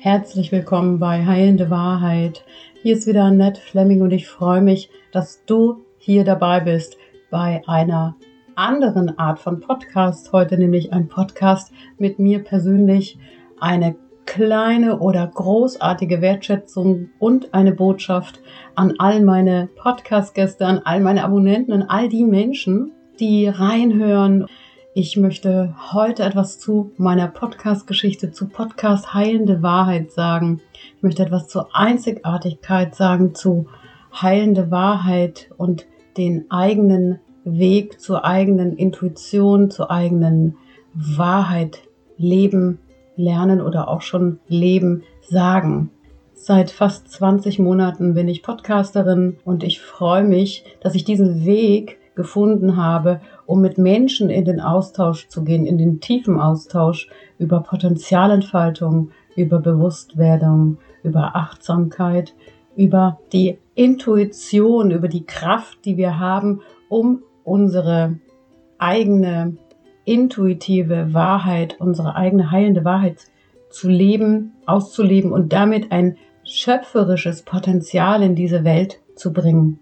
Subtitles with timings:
[0.00, 2.44] Herzlich willkommen bei Heilende Wahrheit.
[2.82, 6.96] Hier ist wieder Annette Fleming und ich freue mich, dass du hier dabei bist
[7.32, 8.14] bei einer
[8.54, 10.32] anderen Art von Podcast.
[10.32, 13.18] Heute nämlich ein Podcast mit mir persönlich.
[13.58, 18.40] Eine kleine oder großartige Wertschätzung und eine Botschaft
[18.76, 24.46] an all meine Podcast-Gäste, an all meine Abonnenten, an all die Menschen, die reinhören
[24.98, 30.60] ich möchte heute etwas zu meiner Podcast-Geschichte, zu Podcast Heilende Wahrheit sagen.
[30.96, 33.68] Ich möchte etwas zur Einzigartigkeit sagen, zu
[34.12, 40.56] heilende Wahrheit und den eigenen Weg zur eigenen Intuition, zur eigenen
[40.94, 41.82] Wahrheit
[42.16, 42.80] leben,
[43.14, 45.90] lernen oder auch schon leben, sagen.
[46.34, 51.97] Seit fast 20 Monaten bin ich Podcasterin und ich freue mich, dass ich diesen Weg
[52.18, 57.08] gefunden habe, um mit Menschen in den Austausch zu gehen, in den tiefen Austausch
[57.38, 62.34] über Potenzialentfaltung, über Bewusstwerdung, über Achtsamkeit,
[62.76, 68.18] über die Intuition, über die Kraft, die wir haben, um unsere
[68.78, 69.56] eigene
[70.04, 73.26] intuitive Wahrheit, unsere eigene heilende Wahrheit
[73.70, 79.78] zu leben, auszuleben und damit ein schöpferisches Potenzial in diese Welt zu bringen.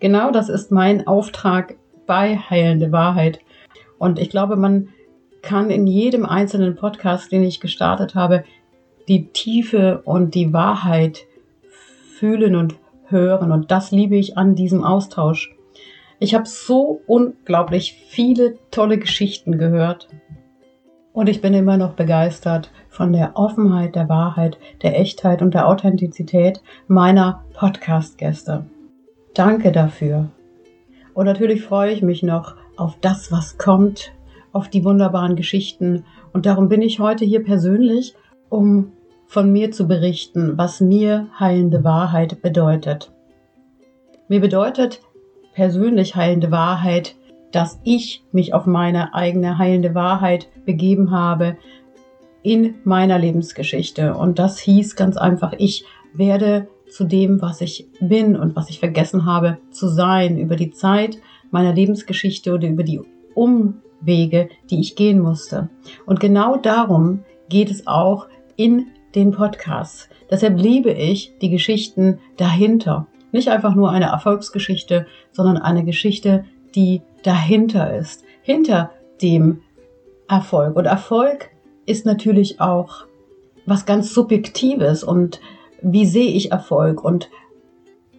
[0.00, 1.76] Genau das ist mein Auftrag
[2.06, 3.40] bei Heilende Wahrheit.
[3.98, 4.88] Und ich glaube, man
[5.42, 8.44] kann in jedem einzelnen Podcast, den ich gestartet habe,
[9.08, 11.26] die Tiefe und die Wahrheit
[12.18, 12.76] fühlen und
[13.06, 13.52] hören.
[13.52, 15.54] Und das liebe ich an diesem Austausch.
[16.18, 20.08] Ich habe so unglaublich viele tolle Geschichten gehört.
[21.12, 25.66] Und ich bin immer noch begeistert von der Offenheit, der Wahrheit, der Echtheit und der
[25.66, 28.66] Authentizität meiner Podcast-Gäste.
[29.34, 30.30] Danke dafür.
[31.14, 34.12] Und natürlich freue ich mich noch auf das, was kommt,
[34.52, 36.04] auf die wunderbaren Geschichten.
[36.32, 38.14] Und darum bin ich heute hier persönlich,
[38.48, 38.92] um
[39.26, 43.12] von mir zu berichten, was mir heilende Wahrheit bedeutet.
[44.28, 45.00] Mir bedeutet
[45.54, 47.14] persönlich heilende Wahrheit,
[47.52, 51.56] dass ich mich auf meine eigene heilende Wahrheit begeben habe
[52.42, 54.14] in meiner Lebensgeschichte.
[54.14, 58.78] Und das hieß ganz einfach, ich werde zu dem, was ich bin und was ich
[58.80, 61.18] vergessen habe zu sein über die Zeit
[61.50, 63.00] meiner Lebensgeschichte oder über die
[63.34, 65.68] Umwege, die ich gehen musste.
[66.06, 70.08] Und genau darum geht es auch in den Podcasts.
[70.30, 73.06] Deshalb liebe ich die Geschichten dahinter.
[73.32, 78.24] Nicht einfach nur eine Erfolgsgeschichte, sondern eine Geschichte, die dahinter ist.
[78.42, 78.90] Hinter
[79.22, 79.62] dem
[80.28, 80.76] Erfolg.
[80.76, 81.50] Und Erfolg
[81.86, 83.06] ist natürlich auch
[83.66, 85.40] was ganz Subjektives und
[85.82, 87.30] wie sehe ich Erfolg und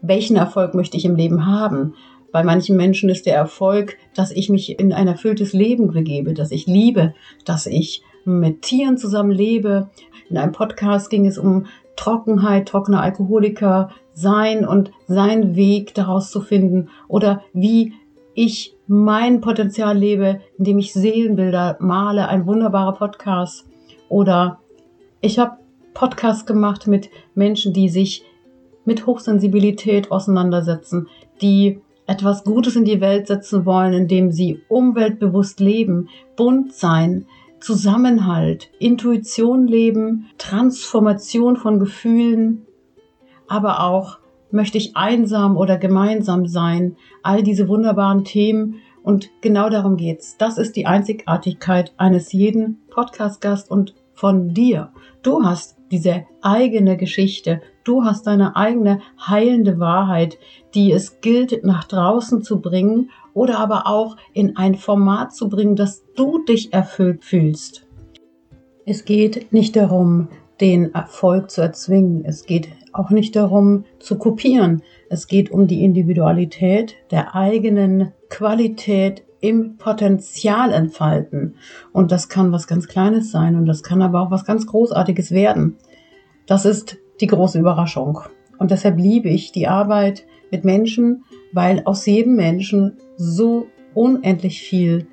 [0.00, 1.94] welchen Erfolg möchte ich im Leben haben.
[2.30, 6.50] Bei manchen Menschen ist der Erfolg, dass ich mich in ein erfülltes Leben begebe, dass
[6.50, 7.14] ich liebe,
[7.44, 9.88] dass ich mit Tieren zusammen lebe.
[10.28, 16.40] In einem Podcast ging es um Trockenheit, trockener Alkoholiker sein und seinen Weg daraus zu
[16.40, 17.94] finden oder wie
[18.34, 23.66] ich mein Potenzial lebe, indem ich Seelenbilder male, ein wunderbarer Podcast
[24.08, 24.60] oder
[25.20, 25.56] ich habe
[25.94, 28.24] Podcast gemacht mit Menschen, die sich
[28.84, 31.08] mit Hochsensibilität auseinandersetzen,
[31.42, 37.26] die etwas Gutes in die Welt setzen wollen, indem sie umweltbewusst leben, bunt sein,
[37.60, 42.66] Zusammenhalt, Intuition leben, Transformation von Gefühlen,
[43.48, 44.18] aber auch
[44.50, 50.36] möchte ich einsam oder gemeinsam sein, all diese wunderbaren Themen und genau darum geht's.
[50.38, 54.92] Das ist die Einzigartigkeit eines jeden Podcast-Gast und von dir.
[55.22, 57.60] Du hast diese eigene Geschichte.
[57.84, 60.38] Du hast deine eigene heilende Wahrheit,
[60.74, 65.76] die es gilt nach draußen zu bringen oder aber auch in ein Format zu bringen,
[65.76, 67.86] dass du dich erfüllt fühlst.
[68.84, 70.28] Es geht nicht darum,
[70.60, 72.24] den Erfolg zu erzwingen.
[72.24, 74.82] Es geht auch nicht darum, zu kopieren.
[75.08, 81.54] Es geht um die Individualität der eigenen Qualität im Potenzial entfalten.
[81.92, 85.30] Und das kann was ganz Kleines sein und das kann aber auch was ganz Großartiges
[85.30, 85.76] werden.
[86.46, 88.20] Das ist die große Überraschung.
[88.58, 95.06] Und deshalb liebe ich die Arbeit mit Menschen, weil aus jedem Menschen so unendlich viel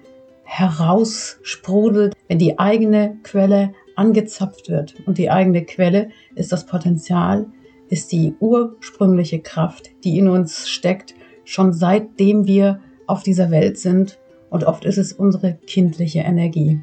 [0.44, 4.95] heraussprudelt, wenn die eigene Quelle angezapft wird.
[5.06, 7.48] Und die eigene Quelle ist das Potenzial,
[7.89, 14.18] ist die ursprüngliche Kraft, die in uns steckt, schon seitdem wir auf dieser Welt sind
[14.50, 16.81] und oft ist es unsere kindliche Energie.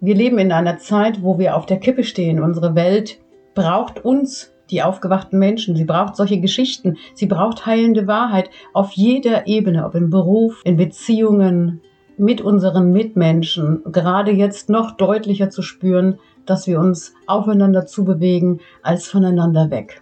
[0.00, 2.42] Wir leben in einer Zeit, wo wir auf der Kippe stehen.
[2.42, 3.20] Unsere Welt
[3.54, 5.76] braucht uns, die aufgewachten Menschen.
[5.76, 6.96] Sie braucht solche Geschichten.
[7.14, 11.80] Sie braucht heilende Wahrheit auf jeder Ebene, ob im Beruf, in Beziehungen,
[12.16, 13.82] mit unseren Mitmenschen.
[13.92, 19.99] Gerade jetzt noch deutlicher zu spüren, dass wir uns aufeinander zubewegen als voneinander weg.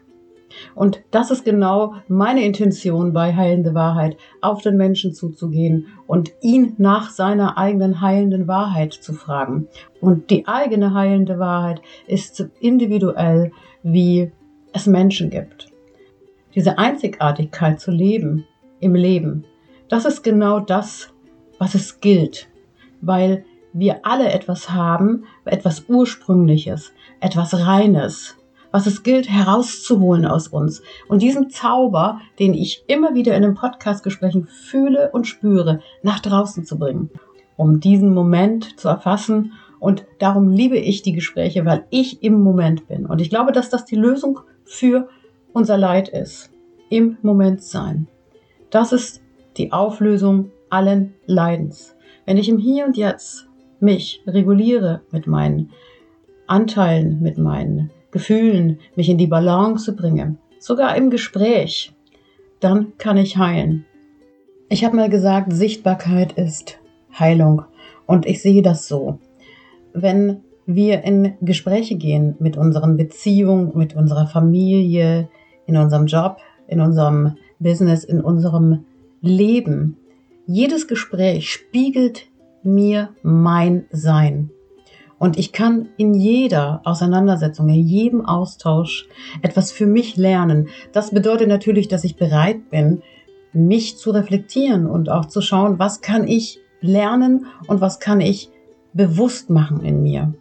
[0.74, 6.74] Und das ist genau meine Intention bei Heilende Wahrheit, auf den Menschen zuzugehen und ihn
[6.78, 9.68] nach seiner eigenen heilenden Wahrheit zu fragen.
[10.00, 13.52] Und die eigene heilende Wahrheit ist individuell,
[13.82, 14.32] wie
[14.72, 15.68] es Menschen gibt.
[16.54, 18.46] Diese Einzigartigkeit zu leben
[18.80, 19.44] im Leben,
[19.88, 21.12] das ist genau das,
[21.58, 22.48] was es gilt,
[23.00, 28.37] weil wir alle etwas haben, etwas Ursprüngliches, etwas Reines,
[28.70, 30.82] was es gilt herauszuholen aus uns.
[31.08, 36.64] Und diesen Zauber, den ich immer wieder in den Podcastgesprächen fühle und spüre, nach draußen
[36.64, 37.10] zu bringen,
[37.56, 39.52] um diesen Moment zu erfassen.
[39.80, 43.06] Und darum liebe ich die Gespräche, weil ich im Moment bin.
[43.06, 45.08] Und ich glaube, dass das die Lösung für
[45.52, 46.50] unser Leid ist.
[46.90, 48.08] Im Moment sein.
[48.70, 49.22] Das ist
[49.56, 51.94] die Auflösung allen Leidens.
[52.26, 53.46] Wenn ich im Hier und Jetzt
[53.80, 55.70] mich reguliere mit meinen
[56.46, 61.92] Anteilen, mit meinen Gefühlen, mich in die Balance bringe, sogar im Gespräch,
[62.60, 63.84] dann kann ich heilen.
[64.68, 66.78] Ich habe mal gesagt, Sichtbarkeit ist
[67.18, 67.62] Heilung
[68.06, 69.18] und ich sehe das so.
[69.92, 75.28] Wenn wir in Gespräche gehen mit unseren Beziehungen, mit unserer Familie,
[75.66, 78.84] in unserem Job, in unserem Business, in unserem
[79.22, 79.96] Leben,
[80.46, 82.26] jedes Gespräch spiegelt
[82.62, 84.50] mir mein Sein.
[85.18, 89.08] Und ich kann in jeder Auseinandersetzung, in jedem Austausch
[89.42, 90.68] etwas für mich lernen.
[90.92, 93.02] Das bedeutet natürlich, dass ich bereit bin,
[93.52, 98.50] mich zu reflektieren und auch zu schauen, was kann ich lernen und was kann ich
[98.92, 100.34] bewusst machen in mir.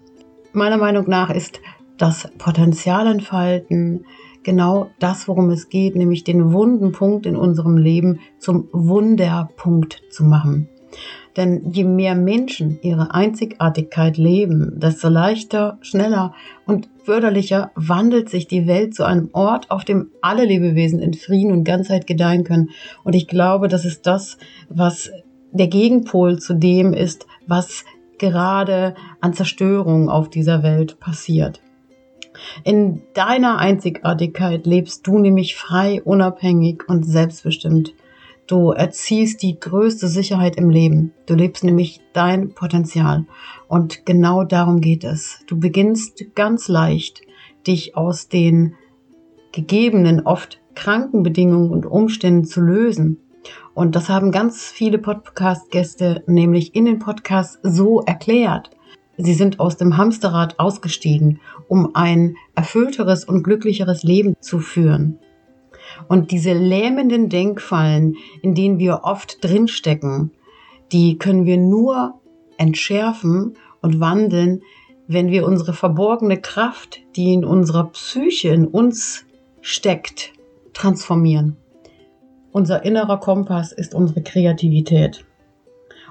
[0.54, 1.60] Meiner Meinung nach ist
[1.98, 4.06] das Potenzial entfalten
[4.44, 10.24] genau das, worum es geht, nämlich den wunden Punkt in unserem Leben zum Wunderpunkt zu
[10.24, 10.70] machen.
[11.36, 16.34] Denn je mehr Menschen ihre Einzigartigkeit leben, desto leichter, schneller
[16.66, 21.52] und förderlicher wandelt sich die Welt zu einem Ort, auf dem alle Lebewesen in Frieden
[21.52, 22.72] und Ganzheit gedeihen können.
[23.04, 24.38] Und ich glaube, das ist das,
[24.70, 25.12] was
[25.52, 27.86] der Gegenpol zu dem ist, was
[28.18, 31.62] gerade an Zerstörung auf dieser Welt passiert.
[32.64, 37.94] In deiner Einzigartigkeit lebst du nämlich frei, unabhängig und selbstbestimmt.
[38.48, 41.12] Du erziehst die größte Sicherheit im Leben.
[41.26, 43.26] Du lebst nämlich dein Potenzial.
[43.68, 45.42] Und genau darum geht es.
[45.48, 47.22] Du beginnst ganz leicht,
[47.68, 48.76] dich aus den
[49.52, 53.18] gegebenen, oft kranken Bedingungen und Umständen zu lösen.
[53.74, 58.70] Und das haben ganz viele Podcast-Gäste nämlich in den Podcasts so erklärt.
[59.18, 65.20] Sie sind aus dem Hamsterrad ausgestiegen, um ein erfüllteres und glücklicheres Leben zu führen.
[66.08, 70.32] Und diese lähmenden Denkfallen, in denen wir oft drinstecken,
[70.92, 72.20] die können wir nur
[72.58, 74.62] entschärfen und wandeln,
[75.08, 79.26] wenn wir unsere verborgene Kraft, die in unserer Psyche in uns
[79.62, 80.34] steckt,
[80.74, 81.56] transformieren.
[82.52, 85.26] Unser innerer Kompass ist unsere Kreativität.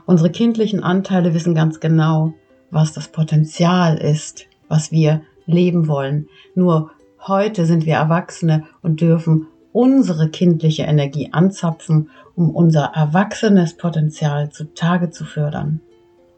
[0.07, 2.35] Unsere kindlichen Anteile wissen ganz genau,
[2.71, 6.29] was das Potenzial ist, was wir leben wollen.
[6.55, 6.91] Nur
[7.27, 15.11] heute sind wir Erwachsene und dürfen unsere kindliche Energie anzapfen, um unser erwachsenes Potenzial zutage
[15.11, 15.83] zu fördern,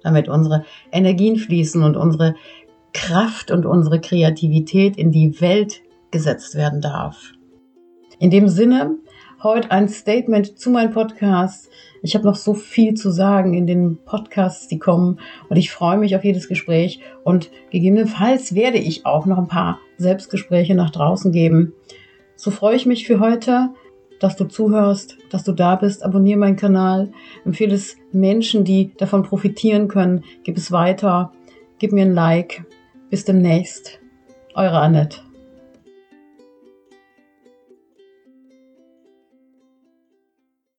[0.03, 2.35] damit unsere Energien fließen und unsere
[2.93, 7.33] Kraft und unsere Kreativität in die Welt gesetzt werden darf.
[8.19, 8.97] In dem Sinne,
[9.41, 11.71] heute ein Statement zu meinem Podcast.
[12.03, 15.99] Ich habe noch so viel zu sagen in den Podcasts, die kommen und ich freue
[15.99, 21.31] mich auf jedes Gespräch und gegebenenfalls werde ich auch noch ein paar Selbstgespräche nach draußen
[21.31, 21.75] geben.
[22.39, 23.71] So freue ich mich für heute,
[24.21, 26.05] dass du zuhörst, dass du da bist.
[26.05, 27.11] Abonniere meinen Kanal,
[27.45, 30.23] empfehle es Menschen, die davon profitieren können.
[30.45, 31.33] Gib es weiter,
[31.81, 32.65] gib mir ein Like.
[33.11, 33.99] Bis demnächst.
[34.55, 35.28] Eure Annette.